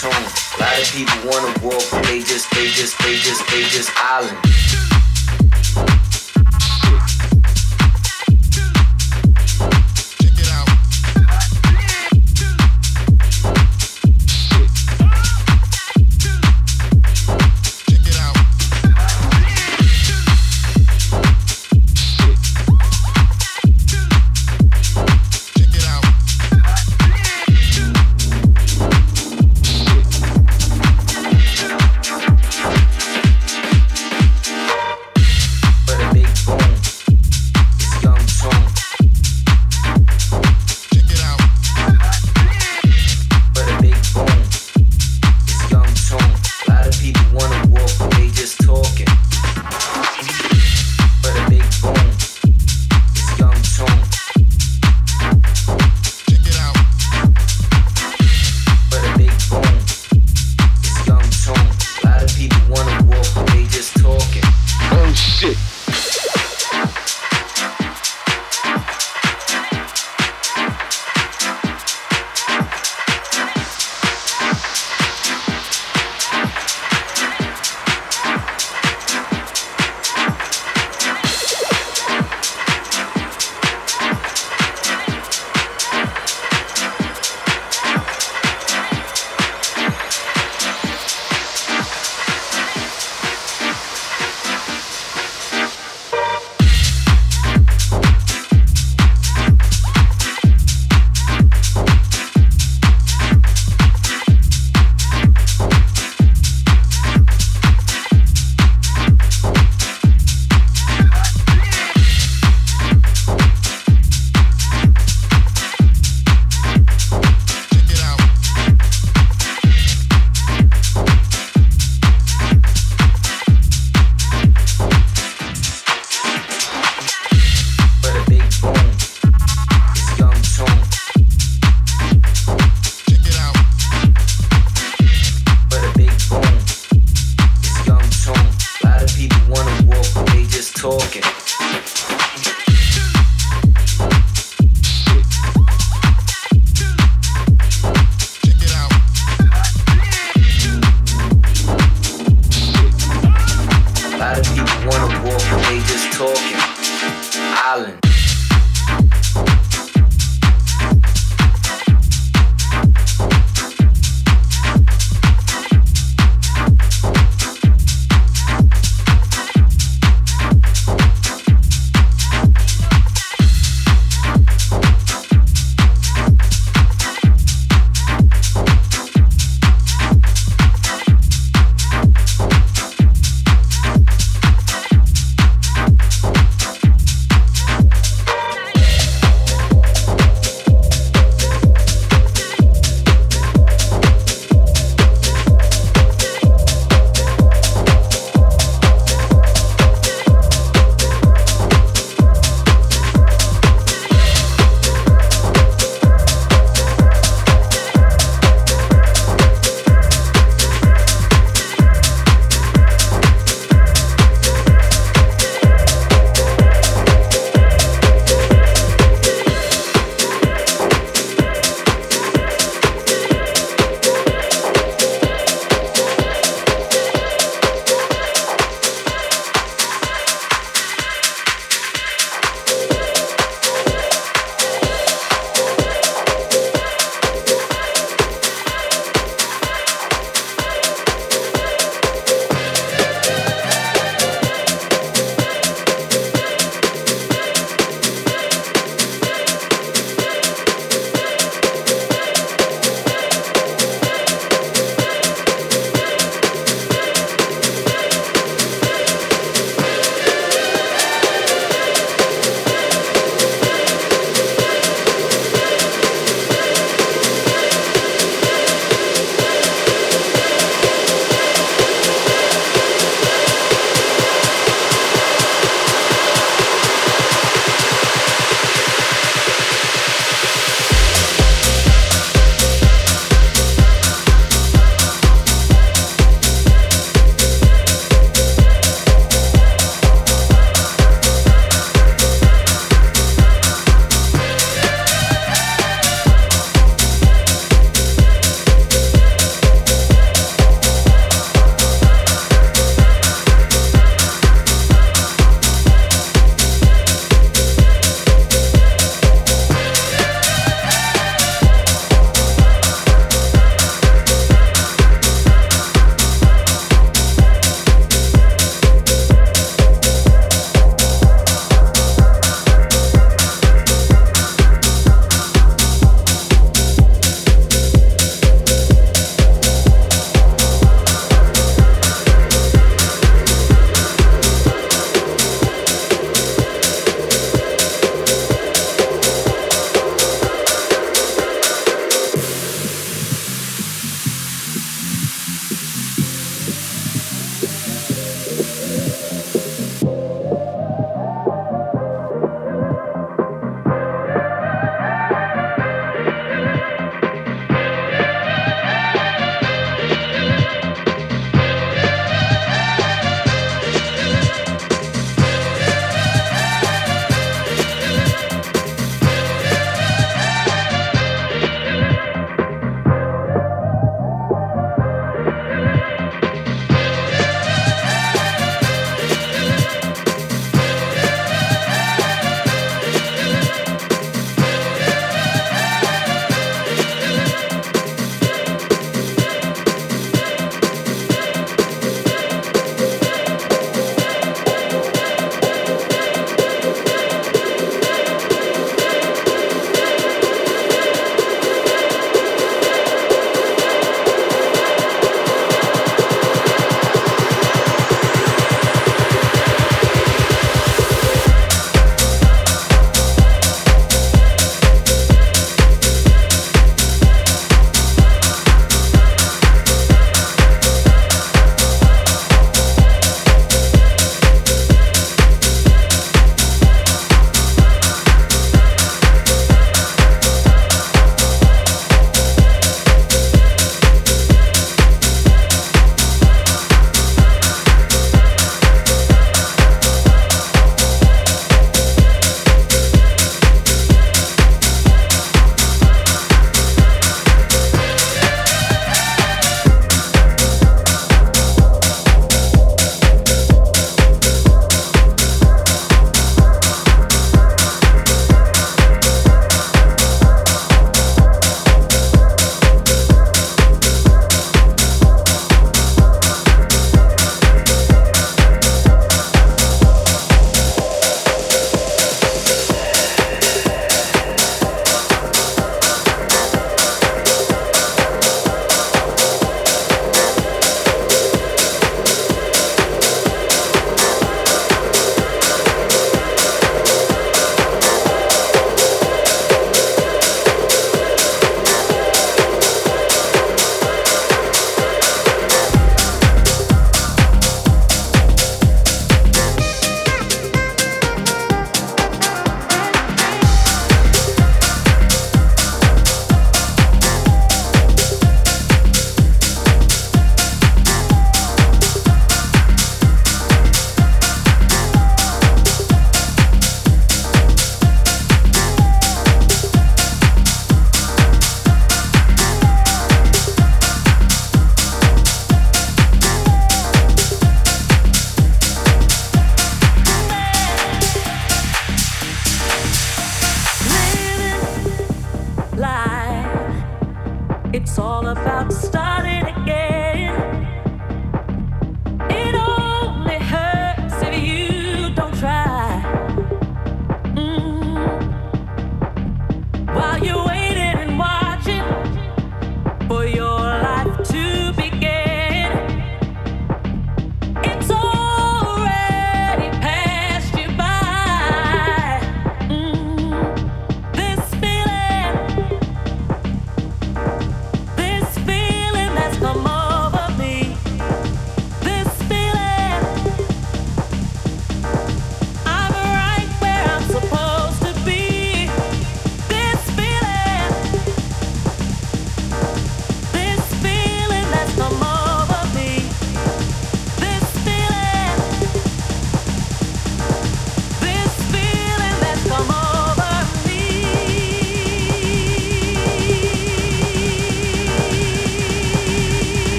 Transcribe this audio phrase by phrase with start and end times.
[0.00, 0.12] tune.
[0.12, 3.90] A lot of people wanna walk, but they just, they just, they just, they just
[3.96, 4.89] island.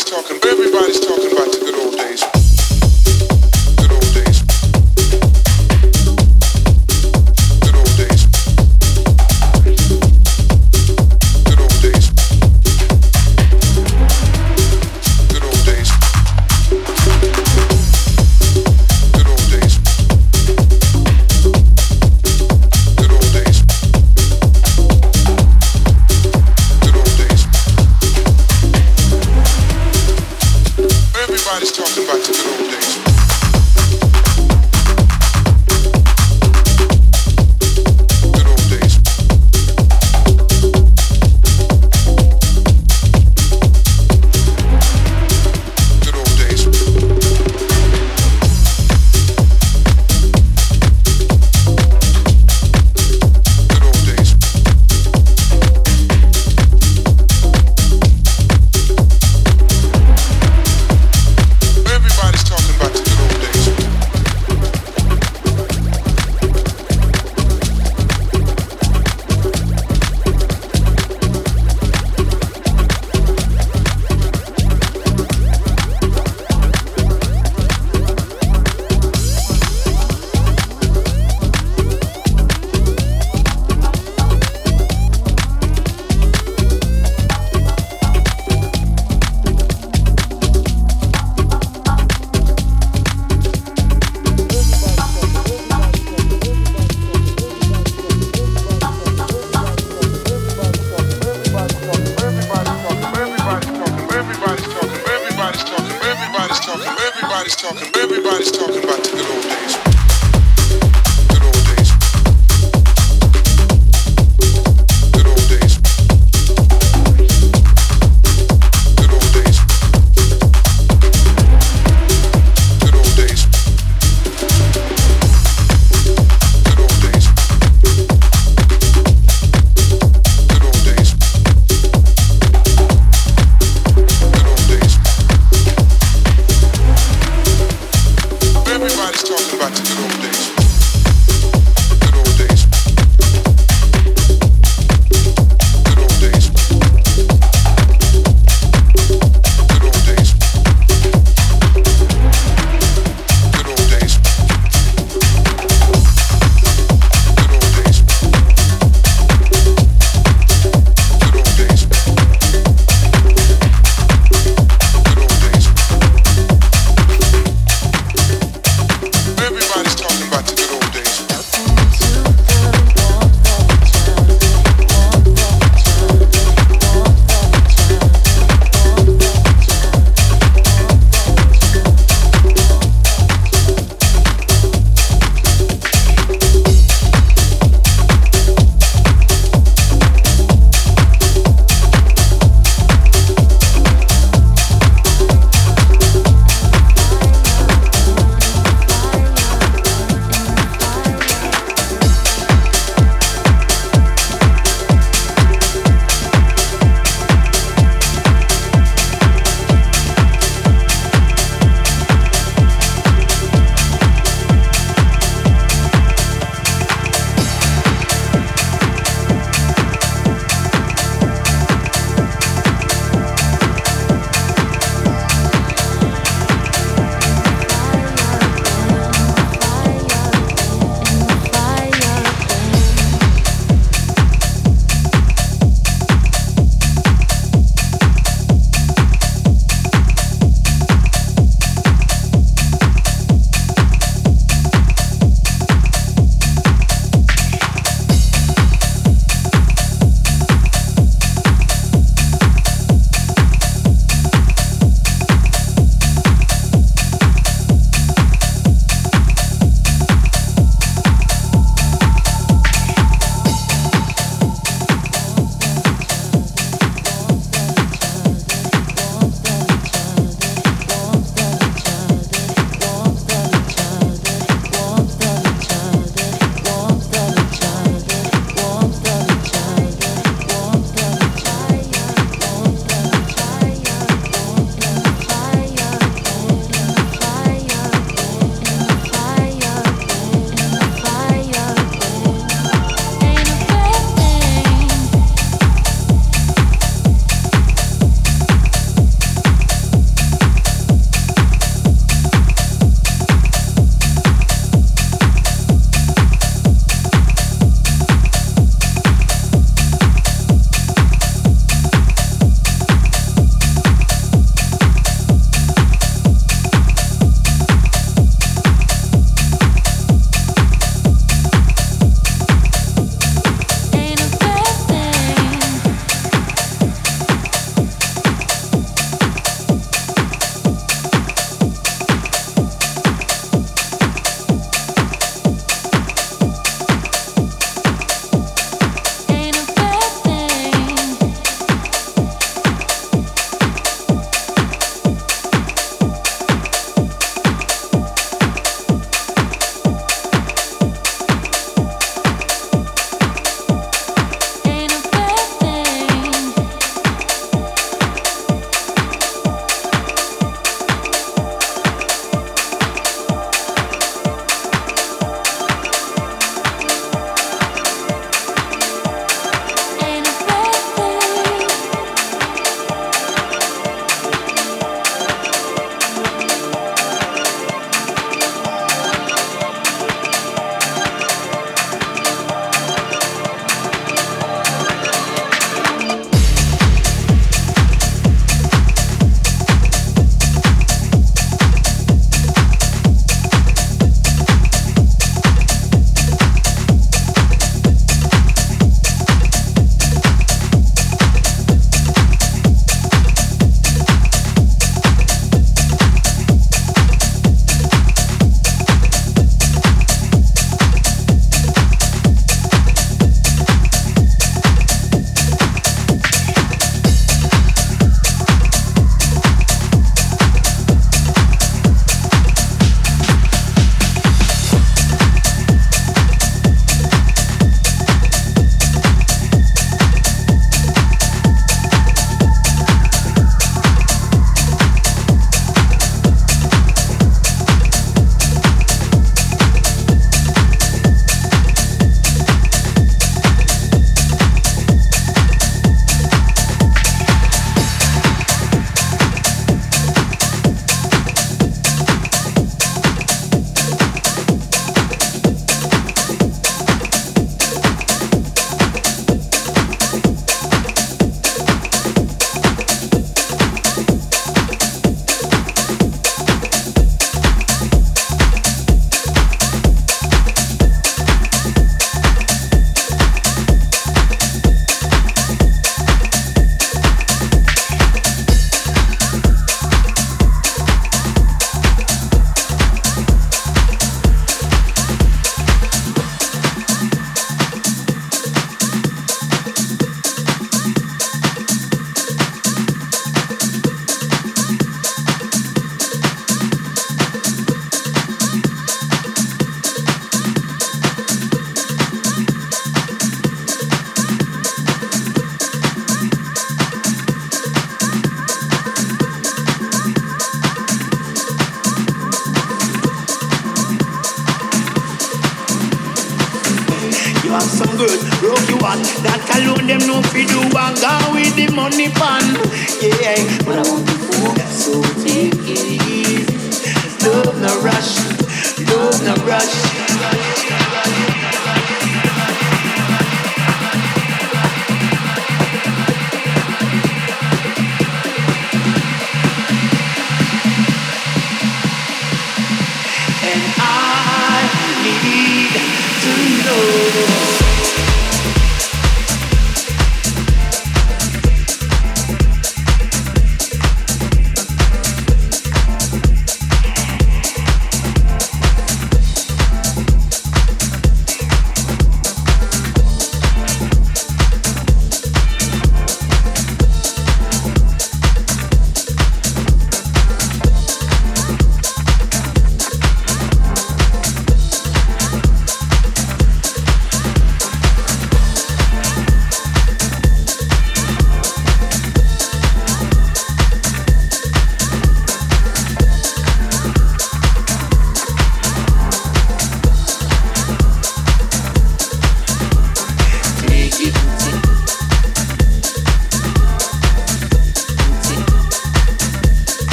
[0.00, 0.39] Everybody's talking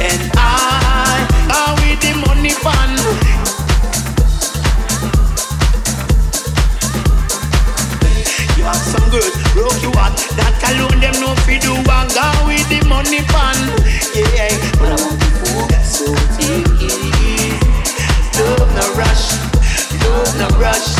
[0.00, 2.54] and I are the money.
[8.56, 10.54] You have some good broke you out that
[11.00, 11.14] them
[11.44, 11.72] fi do
[12.12, 13.60] go with the money fund.
[14.14, 15.70] Yeah, but I want.
[18.40, 19.36] Love rush,
[20.38, 20.99] love rush.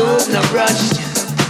[0.00, 0.96] done a rush,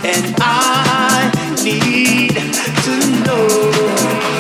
[0.04, 1.30] and I
[1.62, 4.39] need to know.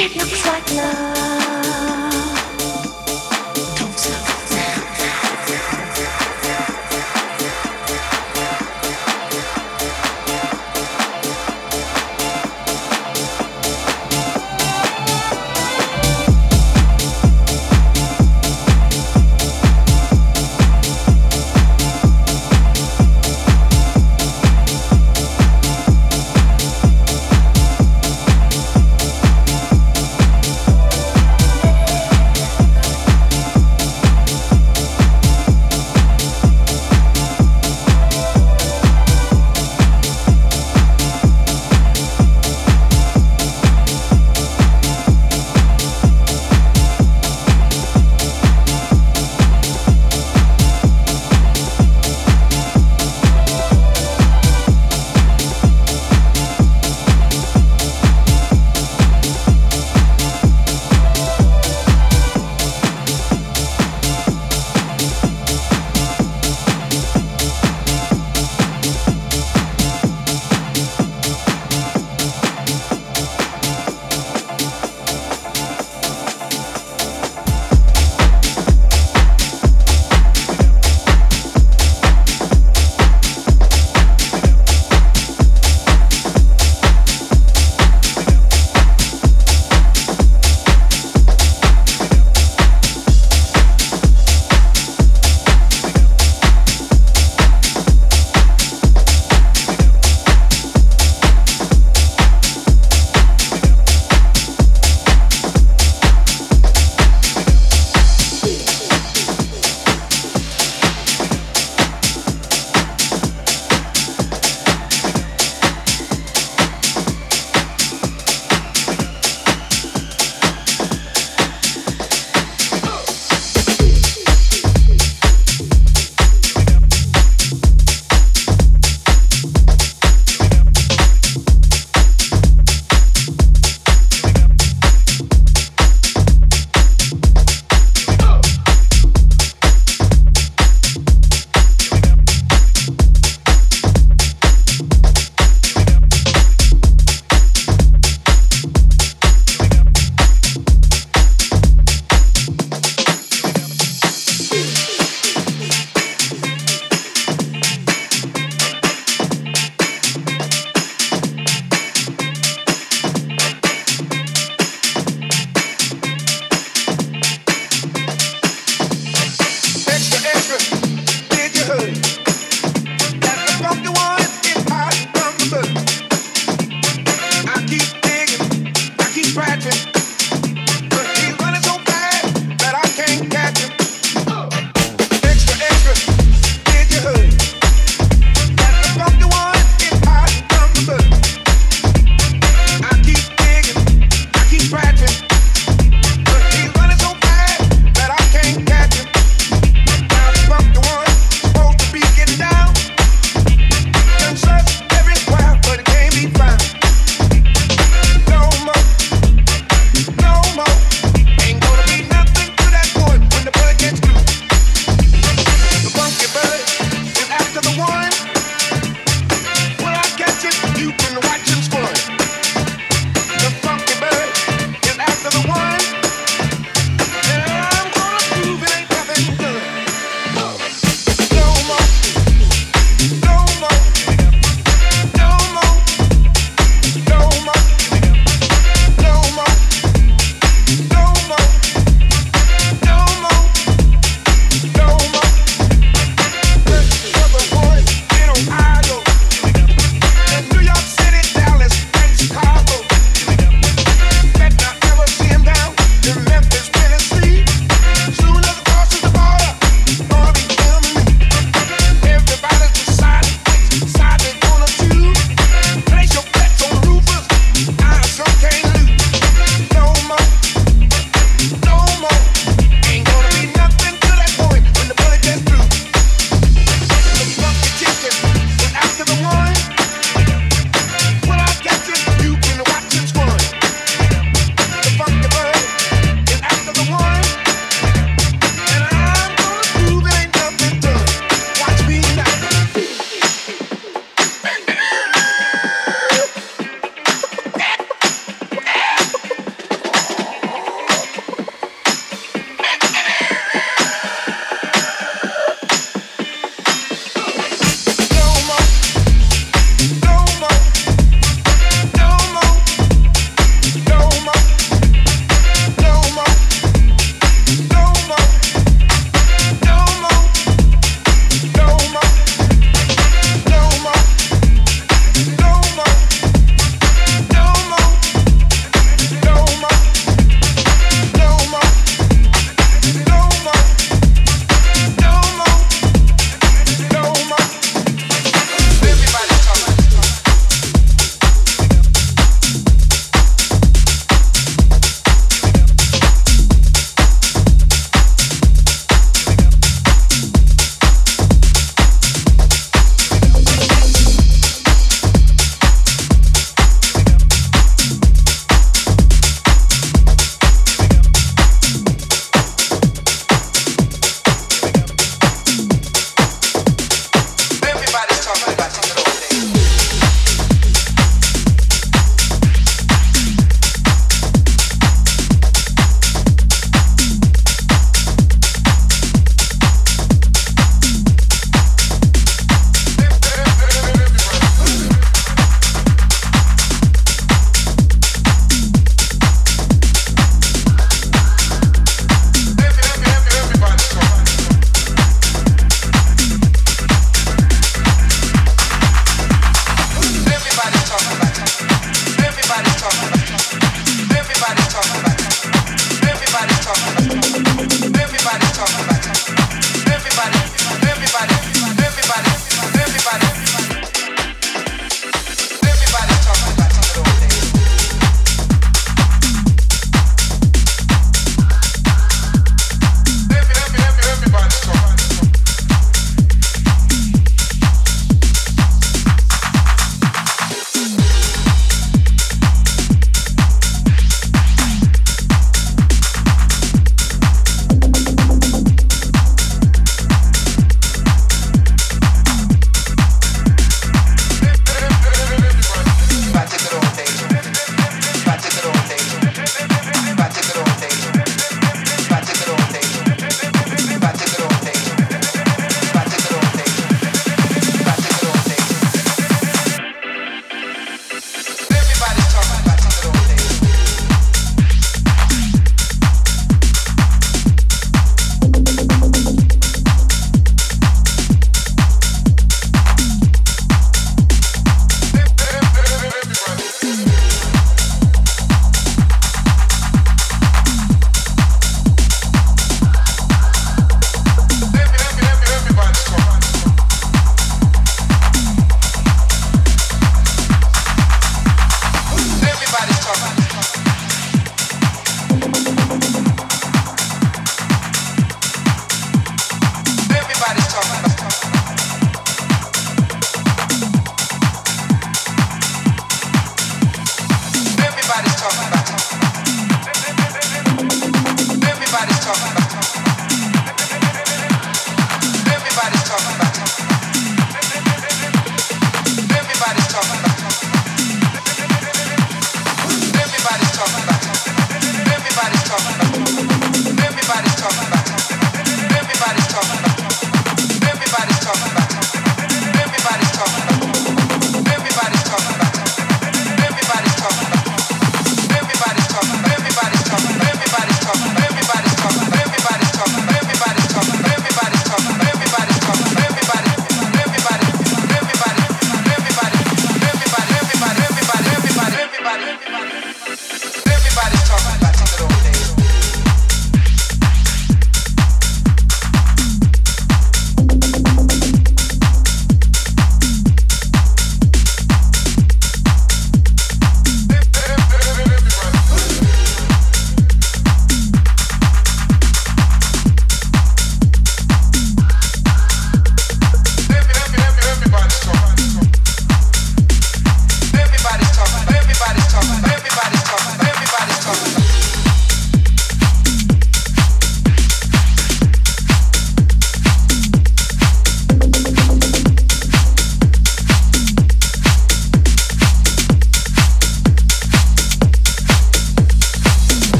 [0.00, 1.97] It looks like love.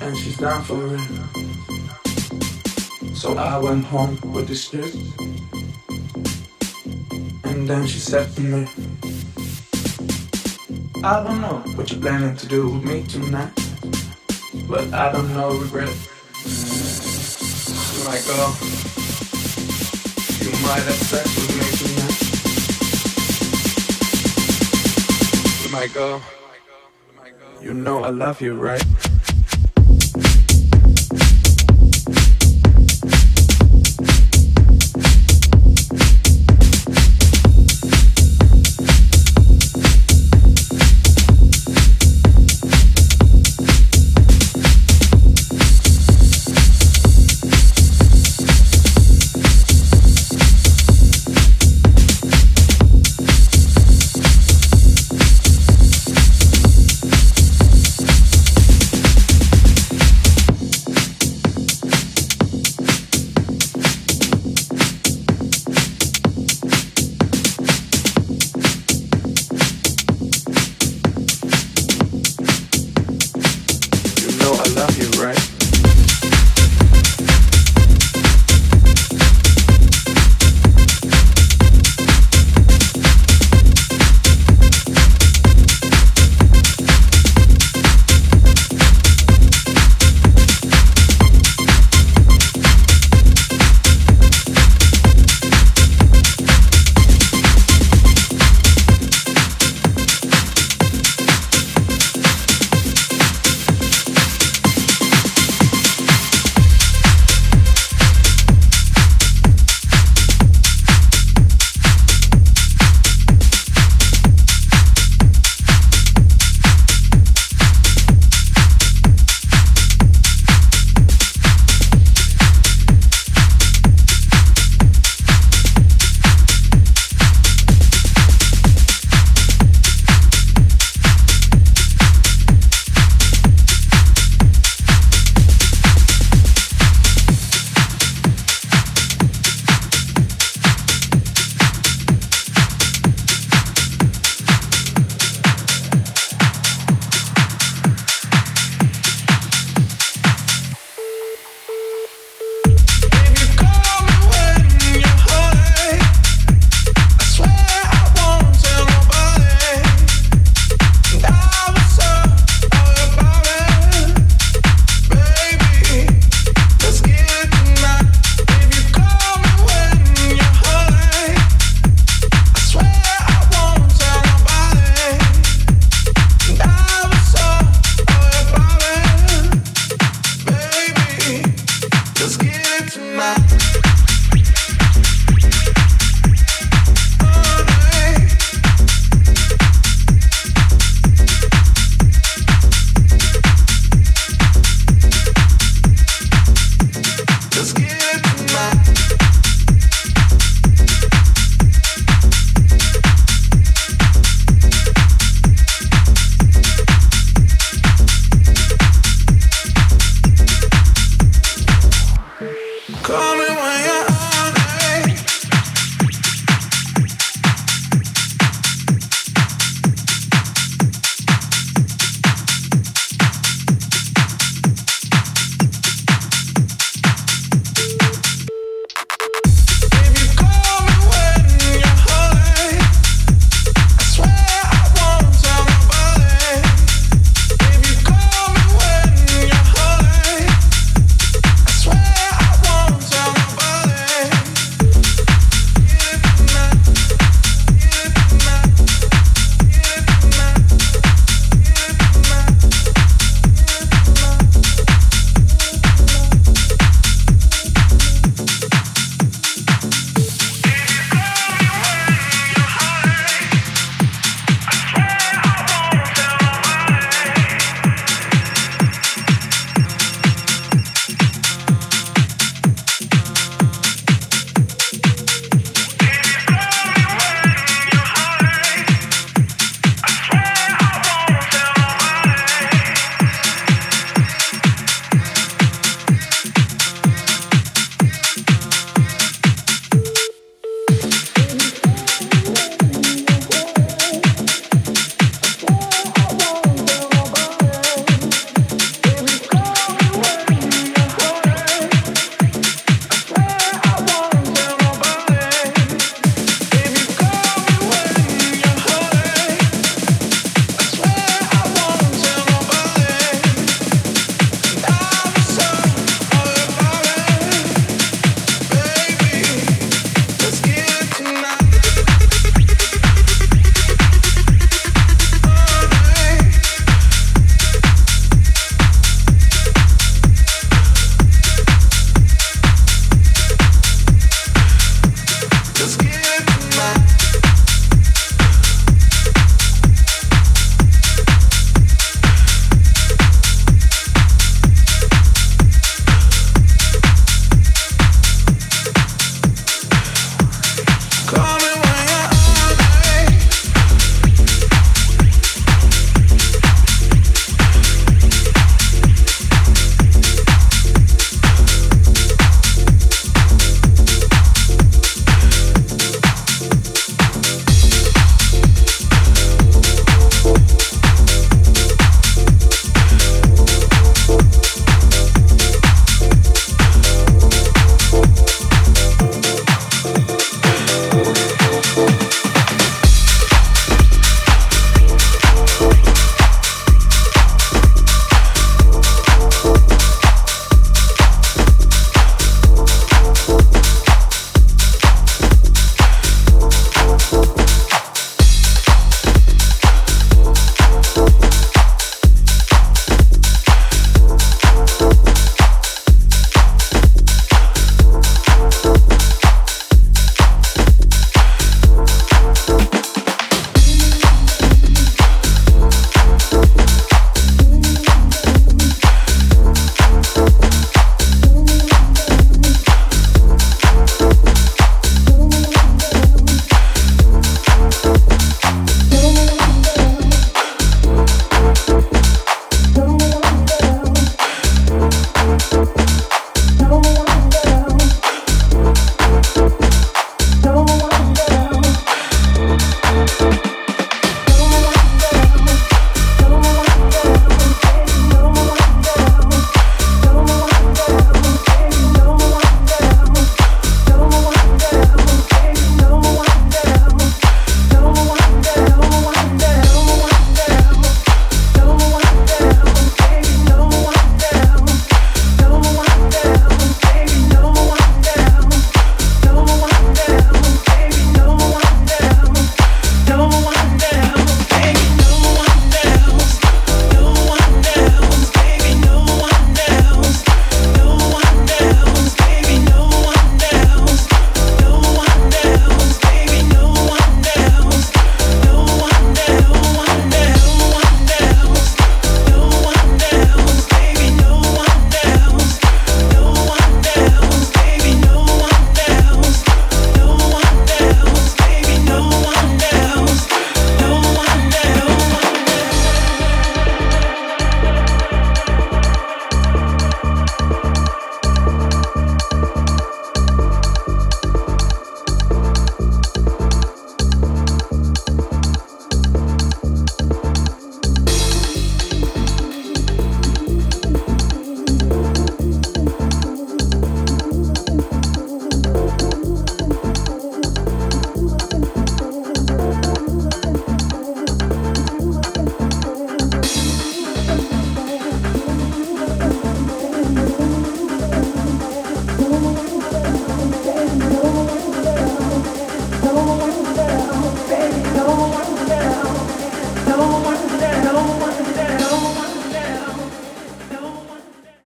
[0.00, 1.00] And she's down for real
[3.14, 4.88] So I went home with this girl
[7.44, 8.68] And then she said to me,
[11.02, 13.52] I don't know what you're planning to do with me tonight,
[14.68, 15.88] but I don't know regret.
[17.92, 18.54] You might go,
[20.40, 22.18] you might have sex with me tonight.
[25.64, 26.20] You might go,
[27.64, 28.84] you know I love you, right?